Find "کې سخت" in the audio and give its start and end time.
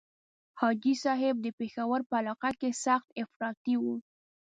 2.59-3.07